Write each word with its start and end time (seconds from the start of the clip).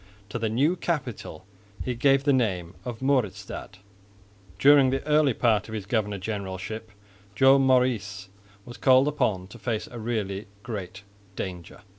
To 0.29 0.39
the 0.39 0.49
new 0.49 0.75
capital 0.75 1.45
he 1.85 1.93
gave 1.93 2.23
the 2.23 2.33
name 2.33 2.73
of 2.85 3.03
Mauritsstad. 3.03 3.77
During 4.57 4.89
the 4.89 5.05
earlier 5.05 5.35
part 5.35 5.67
of 5.69 5.75
his 5.75 5.85
governor 5.85 6.17
generalship 6.17 6.89
Joan 7.35 7.61
Maurice 7.67 8.27
was 8.65 8.77
called 8.77 9.07
upon 9.07 9.45
to 9.49 9.59
face 9.59 9.85
a 9.91 9.99
really 9.99 10.47
great 10.63 11.03
danger. 11.35 11.81